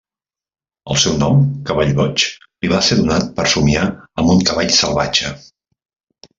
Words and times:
El 0.93 0.97
seu 1.03 1.17
nom, 1.23 1.43
Cavall 1.67 1.91
Boig, 1.99 2.25
li 2.65 2.73
va 2.73 2.81
ser 2.89 2.99
donat 3.03 3.29
per 3.39 3.47
somiar 3.55 3.87
amb 4.23 4.35
un 4.37 4.45
cavall 4.51 4.77
salvatge. 4.83 5.35